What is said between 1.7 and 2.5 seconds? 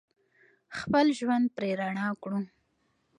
رڼا کړو.